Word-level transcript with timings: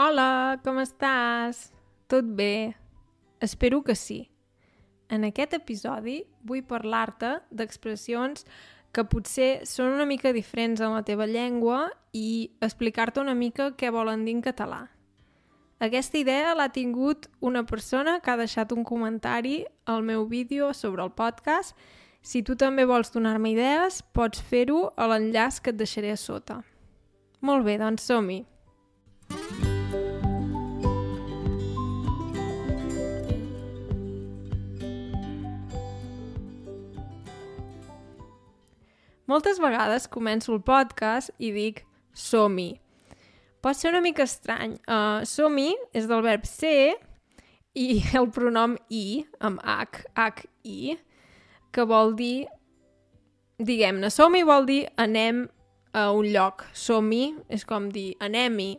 Hola, 0.00 0.56
com 0.64 0.78
estàs? 0.80 1.58
Tot 2.08 2.24
bé? 2.24 2.72
Espero 3.44 3.82
que 3.84 3.92
sí. 3.92 4.30
En 5.12 5.26
aquest 5.28 5.52
episodi 5.52 6.22
vull 6.40 6.62
parlar-te 6.64 7.34
d'expressions 7.52 8.46
que 8.96 9.04
potser 9.04 9.66
són 9.68 9.90
una 9.98 10.06
mica 10.08 10.32
diferents 10.32 10.80
en 10.80 10.94
la 10.94 11.02
teva 11.04 11.26
llengua 11.28 11.82
i 12.16 12.48
explicar-te 12.64 13.20
una 13.20 13.34
mica 13.36 13.74
què 13.76 13.90
volen 13.92 14.24
dir 14.24 14.38
en 14.38 14.40
català. 14.46 14.78
Aquesta 15.84 16.16
idea 16.16 16.54
l'ha 16.56 16.70
tingut 16.72 17.28
una 17.44 17.66
persona 17.68 18.22
que 18.24 18.32
ha 18.32 18.40
deixat 18.40 18.72
un 18.72 18.86
comentari 18.88 19.66
al 19.84 20.00
meu 20.00 20.24
vídeo 20.24 20.70
sobre 20.72 21.04
el 21.04 21.12
podcast. 21.12 21.76
Si 22.22 22.40
tu 22.40 22.56
també 22.56 22.88
vols 22.88 23.12
donar-me 23.12 23.52
idees, 23.52 24.00
pots 24.16 24.40
fer-ho 24.40 24.94
a 24.96 25.10
l'enllaç 25.12 25.60
que 25.60 25.76
et 25.76 25.82
deixaré 25.84 26.16
a 26.16 26.16
sota. 26.16 26.62
Molt 27.44 27.68
bé, 27.68 27.76
doncs 27.76 28.08
som-hi. 28.08 28.46
Moltes 39.30 39.60
vegades 39.62 40.08
començo 40.10 40.50
el 40.50 40.62
podcast 40.66 41.30
i 41.38 41.52
dic 41.54 41.84
som-hi. 42.18 42.72
Pot 43.62 43.76
ser 43.78 43.92
una 43.92 44.00
mica 44.02 44.24
estrany. 44.26 44.72
Uh, 44.90 45.22
som-hi 45.22 45.68
és 45.94 46.08
del 46.10 46.24
verb 46.24 46.48
ser 46.48 46.96
i 47.78 48.00
el 48.18 48.26
pronom 48.34 48.74
i, 48.90 49.22
amb 49.38 49.62
h, 49.62 50.02
h-i, 50.18 50.96
que 51.70 51.84
vol 51.86 52.16
dir, 52.18 52.48
diguem-ne, 53.62 54.10
som-hi 54.10 54.42
vol 54.48 54.66
dir 54.66 54.80
anem 54.98 55.44
a 55.94 56.08
un 56.10 56.26
lloc. 56.34 56.64
Som-hi 56.74 57.36
és 57.54 57.62
com 57.68 57.86
dir 57.94 58.16
anem-hi. 58.18 58.72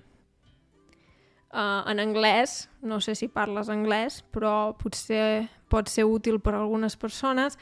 Uh, 1.51 1.79
en 1.87 2.03
anglès, 2.03 2.65
no 2.83 2.99
sé 2.99 3.15
si 3.15 3.31
parles 3.31 3.71
anglès, 3.71 4.19
però 4.35 4.73
potser 4.79 5.47
pot 5.71 5.87
ser 5.87 6.03
útil 6.11 6.43
per 6.43 6.57
a 6.57 6.59
algunes 6.59 6.99
persones, 6.99 7.55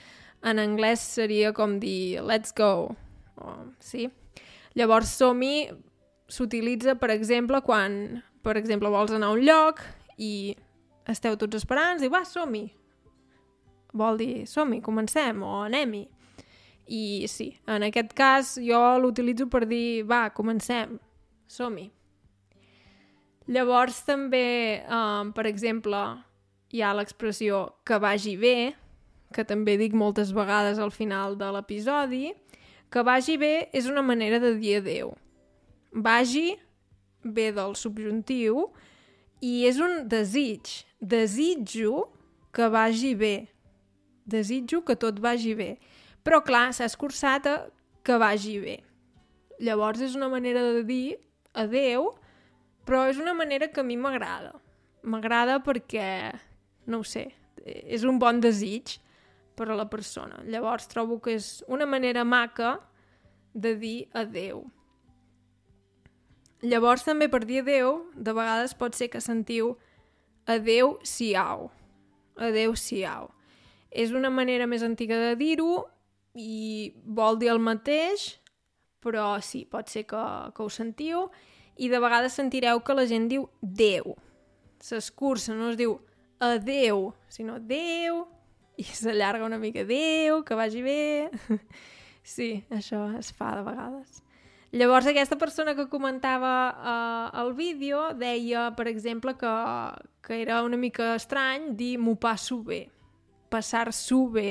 en 0.43 0.59
anglès 0.61 1.03
seria 1.03 1.51
com 1.53 1.77
dir 1.81 2.21
let's 2.23 2.53
go, 2.55 2.95
o, 3.39 3.53
sí? 3.83 4.07
Llavors, 4.77 5.11
som-hi 5.17 5.69
s'utilitza, 6.29 6.95
per 6.99 7.09
exemple, 7.11 7.61
quan, 7.65 8.21
per 8.45 8.55
exemple, 8.59 8.91
vols 8.93 9.11
anar 9.15 9.31
a 9.31 9.35
un 9.35 9.43
lloc 9.43 9.81
i 10.21 10.55
esteu 11.09 11.35
tots 11.41 11.57
esperant 11.59 12.01
i 12.05 12.11
va, 12.11 12.23
som-hi. 12.27 12.67
Vol 13.97 14.19
dir, 14.21 14.33
som-hi, 14.47 14.79
comencem, 14.85 15.41
o 15.43 15.63
anem-hi. 15.65 16.05
I 16.89 17.03
sí, 17.29 17.51
en 17.69 17.85
aquest 17.85 18.13
cas 18.17 18.55
jo 18.61 18.79
l'utilitzo 19.01 19.49
per 19.49 19.65
dir, 19.69 20.03
va, 20.09 20.27
comencem, 20.33 20.97
som-hi. 21.49 21.89
Llavors 23.49 24.03
també, 24.05 24.85
um, 24.93 25.31
per 25.33 25.47
exemple, 25.49 25.97
hi 26.69 26.83
ha 26.85 26.93
l'expressió 26.93 27.63
que 27.85 27.97
vagi 28.01 28.35
bé, 28.37 28.55
que 29.33 29.45
també 29.45 29.77
dic 29.77 29.93
moltes 29.93 30.31
vegades 30.33 30.79
al 30.81 30.91
final 30.91 31.37
de 31.37 31.49
l'episodi, 31.53 32.31
que 32.89 33.03
vagi 33.05 33.37
bé 33.37 33.69
és 33.75 33.89
una 33.89 34.01
manera 34.01 34.39
de 34.41 34.55
dir 34.57 34.79
adeu. 34.79 35.13
Vagi 35.93 36.55
ve 37.23 37.49
del 37.53 37.75
subjuntiu 37.77 38.69
i 39.45 39.65
és 39.69 39.79
un 39.81 40.07
desig. 40.09 40.85
Desitjo 40.99 42.09
que 42.53 42.67
vagi 42.69 43.13
bé. 43.15 43.47
Desitjo 44.25 44.81
que 44.85 44.97
tot 44.99 45.19
vagi 45.21 45.53
bé. 45.55 45.75
Però, 46.25 46.41
clar, 46.45 46.69
s'ha 46.73 46.89
escurçat 46.89 47.47
a 47.47 47.55
que 48.03 48.17
vagi 48.19 48.57
bé. 48.61 48.79
Llavors 49.63 50.01
és 50.01 50.15
una 50.17 50.29
manera 50.31 50.63
de 50.73 50.83
dir 50.87 51.17
adeu, 51.53 52.13
però 52.85 53.05
és 53.09 53.19
una 53.21 53.35
manera 53.37 53.69
que 53.69 53.81
a 53.81 53.85
mi 53.85 53.97
m'agrada. 53.97 54.55
M'agrada 55.03 55.59
perquè, 55.63 56.33
no 56.89 56.99
ho 56.99 57.07
sé, 57.07 57.29
és 57.65 58.03
un 58.03 58.19
bon 58.19 58.41
desig 58.43 58.97
per 59.59 59.67
a 59.67 59.75
la 59.75 59.89
persona. 59.91 60.39
Llavors 60.47 60.87
trobo 60.87 61.19
que 61.19 61.35
és 61.35 61.59
una 61.67 61.87
manera 61.89 62.23
maca 62.23 62.77
de 63.53 63.75
dir 63.75 63.97
adeu. 64.15 64.63
Llavors 66.63 67.03
també 67.07 67.27
per 67.31 67.43
dir 67.47 67.61
adeu, 67.63 68.05
de 68.15 68.35
vegades 68.35 68.75
pot 68.75 68.95
ser 68.95 69.09
que 69.11 69.21
sentiu 69.23 69.75
adeu 70.47 70.97
siau. 71.03 71.69
Adeu 72.39 72.75
siau. 72.79 73.29
És 73.91 74.11
una 74.15 74.31
manera 74.31 74.67
més 74.67 74.83
antiga 74.85 75.17
de 75.19 75.35
dir-ho 75.39 75.83
i 76.39 76.93
vol 77.03 77.39
dir 77.39 77.51
el 77.51 77.59
mateix, 77.59 78.37
però 79.03 79.37
sí, 79.43 79.65
pot 79.65 79.89
ser 79.89 80.05
que, 80.07 80.23
que 80.55 80.63
ho 80.63 80.69
sentiu 80.69 81.27
i 81.79 81.87
de 81.89 81.99
vegades 81.99 82.35
sentireu 82.35 82.83
que 82.83 82.95
la 82.95 83.07
gent 83.07 83.29
diu 83.31 83.47
Déu. 83.61 84.15
S'escurça, 84.83 85.55
no 85.55 85.71
es 85.71 85.79
diu 85.79 85.97
adeu, 86.43 87.09
sinó 87.31 87.57
Déu, 87.59 88.25
i 88.79 88.85
s'allarga 88.87 89.45
una 89.45 89.59
mica, 89.59 89.83
adéu, 89.83 90.43
que 90.47 90.55
vagi 90.55 90.81
bé... 90.85 91.29
sí, 92.23 92.63
això 92.71 93.03
es 93.19 93.33
fa 93.35 93.51
de 93.57 93.65
vegades. 93.67 94.21
Llavors, 94.71 95.07
aquesta 95.09 95.35
persona 95.41 95.73
que 95.75 95.89
comentava 95.89 96.53
uh, 96.69 97.41
el 97.41 97.55
vídeo 97.57 98.13
deia, 98.13 98.69
per 98.77 98.87
exemple, 98.87 99.33
que, 99.35 99.53
que 100.21 100.41
era 100.43 100.61
una 100.63 100.77
mica 100.77 101.15
estrany 101.17 101.71
dir 101.75 101.97
m'ho 101.97 102.13
passo 102.21 102.61
bé, 102.63 102.83
passar-s'ho 103.49 104.21
bé. 104.29 104.49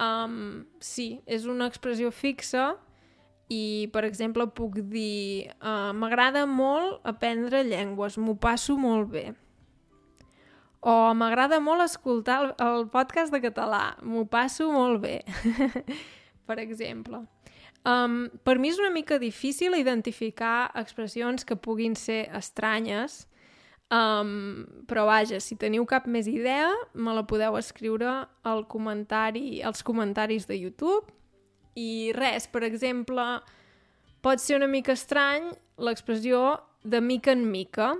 Um, 0.00 0.64
sí, 0.80 1.20
és 1.26 1.44
una 1.46 1.68
expressió 1.70 2.10
fixa 2.10 2.72
i, 3.52 3.86
per 3.92 4.06
exemple, 4.08 4.48
puc 4.56 4.80
dir 4.90 5.52
uh, 5.60 5.92
m'agrada 5.94 6.48
molt 6.48 7.04
aprendre 7.06 7.62
llengües, 7.68 8.16
m'ho 8.18 8.34
passo 8.40 8.80
molt 8.80 9.12
bé. 9.12 9.28
O 10.84 11.14
m'agrada 11.16 11.62
molt 11.64 11.80
escoltar 11.80 12.42
el, 12.42 12.50
el 12.60 12.82
podcast 12.92 13.32
de 13.32 13.40
català, 13.40 13.94
m'ho 14.04 14.26
passo 14.28 14.68
molt 14.68 15.00
bé, 15.00 15.22
per 16.48 16.58
exemple. 16.60 17.22
Um, 17.88 18.26
per 18.44 18.58
mi 18.60 18.68
és 18.72 18.80
una 18.80 18.90
mica 18.92 19.16
difícil 19.20 19.76
identificar 19.76 20.70
expressions 20.80 21.44
que 21.44 21.56
puguin 21.56 21.96
ser 21.96 22.26
estranyes, 22.36 23.22
um, 23.92 24.64
però 24.88 25.06
vaja, 25.08 25.40
si 25.40 25.56
teniu 25.60 25.84
cap 25.88 26.04
més 26.08 26.28
idea, 26.28 26.68
me 26.92 27.16
la 27.16 27.24
podeu 27.28 27.56
escriure 27.60 28.22
al 28.44 28.64
comentari, 28.68 29.62
als 29.64 29.84
comentaris 29.84 30.48
de 30.48 30.60
YouTube. 30.60 31.12
I 31.80 32.12
res, 32.16 32.44
per 32.48 32.64
exemple, 32.64 33.24
pot 34.24 34.40
ser 34.40 34.60
una 34.60 34.68
mica 34.68 34.92
estrany 34.92 35.48
l'expressió 35.80 36.58
de 36.84 37.00
mica 37.00 37.32
en 37.32 37.48
mica, 37.50 37.94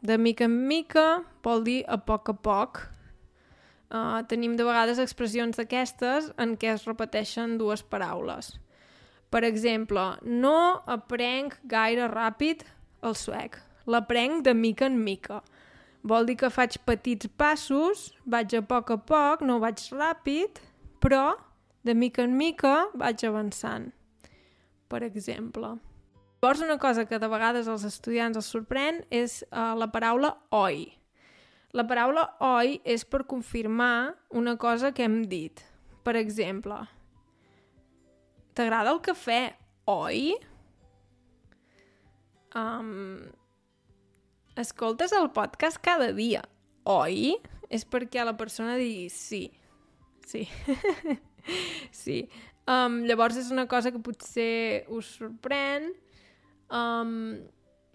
de 0.00 0.16
mica 0.18 0.44
en 0.44 0.56
mica 0.66 1.22
vol 1.44 1.64
dir 1.64 1.82
a 1.88 1.98
poc 2.00 2.32
a 2.32 2.34
poc. 2.34 2.80
Uh, 3.90 4.22
tenim 4.30 4.54
de 4.56 4.64
vegades 4.64 5.00
expressions 5.02 5.58
d'aquestes 5.58 6.30
en 6.38 6.54
què 6.56 6.70
es 6.76 6.86
repeteixen 6.86 7.58
dues 7.58 7.82
paraules. 7.82 8.54
Per 9.30 9.42
exemple, 9.46 10.04
no 10.22 10.82
aprenc 10.90 11.58
gaire 11.70 12.08
ràpid 12.10 12.64
el 13.06 13.16
suec. 13.18 13.58
L'aprenc 13.90 14.44
de 14.46 14.54
mica 14.54 14.86
en 14.86 14.98
mica. 15.02 15.40
Vol 16.02 16.30
dir 16.30 16.38
que 16.40 16.50
faig 16.50 16.78
petits 16.86 17.28
passos, 17.36 18.08
vaig 18.24 18.54
a 18.56 18.62
poc 18.64 18.94
a 18.94 18.98
poc, 19.04 19.44
no 19.44 19.58
vaig 19.60 19.82
ràpid, 19.92 20.62
però 21.02 21.34
de 21.84 21.94
mica 21.94 22.24
en 22.24 22.36
mica 22.38 22.88
vaig 22.94 23.26
avançant. 23.28 23.90
Per 24.88 25.04
exemple. 25.06 25.76
Llavors, 26.40 26.62
una 26.64 26.78
cosa 26.78 27.04
que 27.04 27.18
de 27.20 27.28
vegades 27.28 27.66
als 27.68 27.82
estudiants 27.84 28.38
els 28.40 28.46
sorprèn 28.48 29.02
és 29.12 29.42
uh, 29.50 29.74
la 29.76 29.90
paraula 29.92 30.30
oi. 30.56 30.86
La 31.76 31.84
paraula 31.84 32.24
oi 32.40 32.78
és 32.88 33.04
per 33.04 33.26
confirmar 33.28 34.16
una 34.32 34.56
cosa 34.56 34.88
que 34.96 35.04
hem 35.04 35.20
dit. 35.28 35.60
Per 36.00 36.16
exemple, 36.16 36.78
t'agrada 38.56 38.94
el 38.96 39.02
cafè, 39.04 39.42
oi? 39.92 40.32
Um, 42.56 43.20
escoltes 44.56 45.12
el 45.12 45.28
podcast 45.36 45.76
cada 45.84 46.08
dia, 46.16 46.40
oi? 46.88 47.36
És 47.68 47.84
perquè 47.84 48.24
la 48.24 48.38
persona 48.40 48.80
digui 48.80 49.10
sí. 49.12 49.44
Sí. 50.24 50.48
sí. 52.02 52.22
Um, 52.64 53.02
llavors 53.04 53.36
és 53.36 53.52
una 53.52 53.68
cosa 53.68 53.92
que 53.92 54.00
potser 54.00 54.86
us 54.88 55.18
sorprèn, 55.20 55.92
Um, 56.70 57.42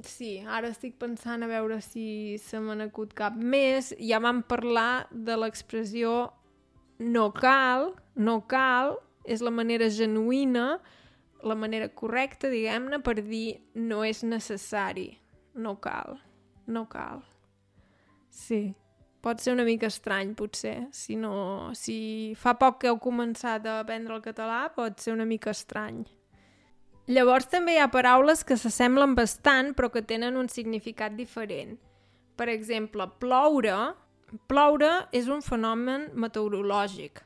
sí, 0.03 0.39
ara 0.43 0.69
estic 0.73 0.97
pensant 0.99 1.45
a 1.45 1.49
veure 1.49 1.79
si 1.83 2.37
se 2.43 2.59
me 2.59 2.75
n'acut 2.75 3.15
cap 3.17 3.35
més. 3.35 3.93
Ja 3.99 4.19
vam 4.23 4.43
parlar 4.43 5.07
de 5.11 5.37
l'expressió 5.39 6.15
no 6.99 7.29
cal, 7.35 7.93
no 8.15 8.41
cal, 8.47 8.97
és 9.25 9.41
la 9.41 9.51
manera 9.51 9.89
genuïna, 9.89 10.79
la 11.45 11.55
manera 11.55 11.89
correcta, 11.89 12.49
diguem-ne, 12.49 13.01
per 13.03 13.19
dir 13.21 13.59
no 13.75 14.03
és 14.05 14.23
necessari, 14.23 15.09
no 15.55 15.75
cal, 15.81 16.19
no 16.67 16.85
cal. 16.89 17.21
Sí, 18.33 18.73
pot 19.23 19.41
ser 19.41 19.53
una 19.55 19.65
mica 19.67 19.89
estrany, 19.91 20.33
potser. 20.37 20.87
Si, 20.95 21.15
no, 21.19 21.71
si 21.77 22.35
fa 22.39 22.55
poc 22.59 22.81
que 22.81 22.91
heu 22.91 22.99
començat 23.01 23.65
a 23.67 23.79
aprendre 23.83 24.17
el 24.17 24.23
català, 24.25 24.65
pot 24.75 25.01
ser 25.01 25.15
una 25.15 25.27
mica 25.27 25.53
estrany. 25.55 26.03
Llavors 27.05 27.45
també 27.51 27.75
hi 27.75 27.81
ha 27.83 27.91
paraules 27.93 28.41
que 28.43 28.57
s'assemblen 28.57 29.13
bastant 29.17 29.75
però 29.77 29.91
que 29.93 30.01
tenen 30.01 30.37
un 30.41 30.49
significat 30.49 31.13
diferent. 31.13 31.75
Per 32.35 32.47
exemple, 32.49 33.05
ploure, 33.21 33.93
ploure 34.49 34.91
és 35.13 35.29
un 35.29 35.43
fenomen 35.45 36.09
meteorològic. 36.17 37.21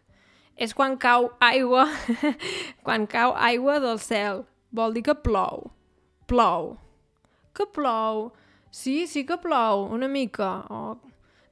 És 0.59 0.75
quan 0.75 0.97
cau 0.99 1.29
aigua, 1.39 1.87
quan 2.85 3.07
cau 3.07 3.31
aigua 3.39 3.79
del 3.79 4.01
cel. 4.03 4.43
Vol 4.75 4.97
dir 4.97 5.05
que 5.07 5.15
plou. 5.15 5.69
Plou. 6.27 6.75
Que 7.55 7.65
plou? 7.65 8.27
Sí, 8.69 9.07
sí 9.07 9.23
que 9.25 9.39
plou, 9.39 9.87
una 9.95 10.11
mica. 10.11 10.51
O 10.69 10.99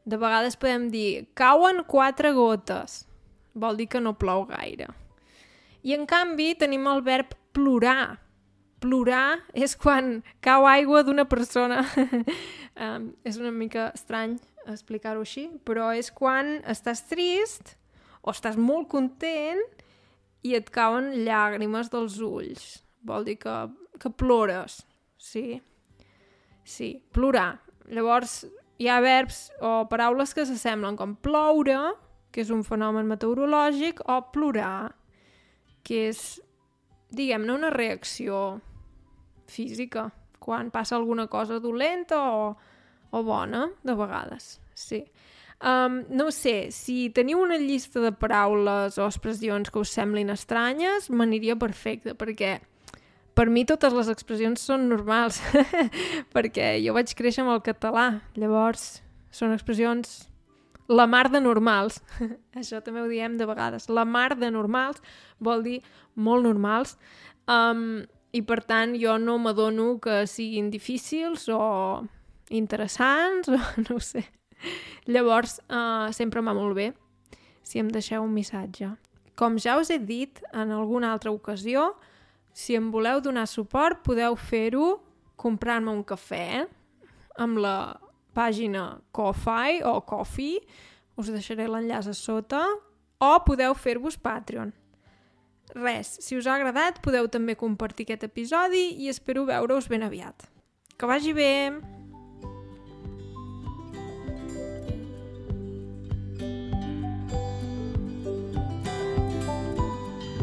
de 0.08 0.20
vegades 0.20 0.60
podem 0.60 0.92
dir 0.92 1.28
cauen 1.36 1.82
quatre 1.88 2.36
gotes. 2.36 3.06
Vol 3.56 3.80
dir 3.80 3.88
que 3.92 4.04
no 4.04 4.18
plou 4.20 4.46
gaire. 4.48 4.92
I 5.84 5.96
en 5.96 6.06
canvi 6.08 6.54
tenim 6.60 6.88
el 6.92 7.02
verb 7.04 7.34
plorar. 7.58 8.20
Plorar 8.78 9.40
és 9.58 9.74
quan 9.80 10.20
cau 10.46 10.68
aigua 10.70 11.02
d'una 11.08 11.26
persona. 11.26 11.82
um, 12.84 13.10
és 13.26 13.42
una 13.42 13.52
mica 13.52 13.90
estrany 13.98 14.38
explicar-ho 14.70 15.26
així, 15.26 15.48
però 15.66 15.90
és 15.98 16.12
quan 16.14 16.60
estàs 16.70 17.02
trist 17.10 17.74
o 18.22 18.34
estàs 18.34 18.58
molt 18.60 18.90
content 18.92 19.64
i 20.46 20.54
et 20.58 20.70
cauen 20.74 21.14
llàgrimes 21.26 21.90
dels 21.94 22.20
ulls. 22.24 22.68
Vol 23.08 23.26
dir 23.28 23.38
que, 23.42 23.56
que 24.02 24.12
plores, 24.12 24.82
sí? 25.18 25.62
Sí, 26.68 26.92
plorar. 27.16 27.58
Llavors, 27.88 28.42
hi 28.78 28.90
ha 28.92 29.00
verbs 29.02 29.48
o 29.64 29.88
paraules 29.90 30.36
que 30.36 30.46
s'assemblen 30.46 31.00
com 31.00 31.16
ploure, 31.24 31.96
que 32.32 32.44
és 32.44 32.52
un 32.54 32.66
fenomen 32.68 33.08
meteorològic, 33.10 34.04
o 34.06 34.20
plorar, 34.34 34.92
que 35.88 36.10
és, 36.12 36.26
diguem-ne, 37.12 37.54
una 37.54 37.72
reacció 37.74 38.60
física, 39.48 40.10
quan 40.40 40.72
passa 40.72 40.96
alguna 40.96 41.28
cosa 41.28 41.60
dolenta 41.60 42.20
o, 42.32 42.56
o 43.12 43.24
bona, 43.24 43.68
de 43.84 43.96
vegades, 43.96 44.58
sí. 44.76 45.06
Um, 45.58 46.04
no 46.14 46.30
sé, 46.30 46.70
si 46.70 47.10
teniu 47.10 47.40
una 47.42 47.58
llista 47.58 48.04
de 48.04 48.12
paraules 48.14 49.00
o 49.02 49.08
expressions 49.08 49.72
que 49.74 49.82
us 49.82 49.94
semblin 49.96 50.30
estranyes, 50.30 51.10
m'aniria 51.10 51.56
perfecte, 51.58 52.14
perquè 52.14 52.60
per 53.38 53.48
mi 53.50 53.66
totes 53.70 53.94
les 53.94 54.12
expressions 54.14 54.62
són 54.70 54.86
normals, 54.92 55.42
perquè 56.36 56.76
jo 56.86 56.94
vaig 56.94 57.14
créixer 57.18 57.44
amb 57.44 57.56
el 57.56 57.64
català, 57.66 58.08
llavors 58.38 59.00
són 59.34 59.56
expressions 59.56 60.28
la 60.88 61.08
mar 61.08 61.30
de 61.32 61.42
normals. 61.42 62.02
Això 62.60 62.82
també 62.84 63.04
ho 63.04 63.10
diem 63.12 63.38
de 63.38 63.48
vegades. 63.48 63.90
La 63.90 64.06
mar 64.06 64.36
de 64.40 64.52
normals 64.52 65.02
vol 65.40 65.64
dir 65.64 65.82
molt 66.16 66.48
normals. 66.48 66.98
Um, 67.48 68.06
I 68.36 68.42
per 68.44 68.62
tant 68.68 68.96
jo 69.00 69.18
no 69.18 69.38
m'adono 69.40 69.98
que 70.04 70.26
siguin 70.28 70.72
difícils 70.72 71.48
o 71.50 72.04
interessants 72.50 73.50
o 73.54 73.60
no 73.84 73.98
ho 73.98 74.04
sé. 74.04 74.26
Llavors 75.08 75.60
uh, 75.70 76.10
sempre 76.12 76.42
m'ha 76.42 76.56
molt 76.58 76.76
bé 76.76 76.92
si 77.68 77.80
em 77.80 77.90
deixeu 77.92 78.24
un 78.24 78.34
missatge. 78.34 78.90
Com 79.38 79.58
ja 79.62 79.76
us 79.78 79.92
he 79.92 80.00
dit 80.00 80.40
en 80.56 80.72
alguna 80.72 81.12
altra 81.12 81.32
ocasió, 81.32 81.92
si 82.56 82.78
em 82.80 82.88
voleu 82.90 83.20
donar 83.22 83.46
suport 83.46 84.00
podeu 84.08 84.36
fer-ho 84.40 84.96
comprant-me 85.38 85.92
un 85.94 86.02
cafè 86.08 86.64
amb 87.38 87.60
la 87.62 87.76
pàgina 88.38 88.86
Ko-Fi 89.12 89.82
o 89.90 89.98
Coffee, 90.06 90.62
us 91.18 91.32
deixaré 91.34 91.66
l'enllaç 91.66 92.12
a 92.12 92.16
sota, 92.18 92.62
o 93.18 93.34
podeu 93.42 93.74
fer-vos 93.74 94.20
Patreon. 94.22 94.72
Res, 95.76 96.14
si 96.24 96.38
us 96.38 96.48
ha 96.48 96.56
agradat 96.56 97.02
podeu 97.04 97.28
també 97.28 97.58
compartir 97.60 98.08
aquest 98.08 98.30
episodi 98.30 98.88
i 99.04 99.12
espero 99.12 99.46
veure-us 99.50 99.90
ben 99.92 100.06
aviat. 100.08 100.48
Que 100.98 101.10
vagi 101.10 101.34
bé! 101.38 101.97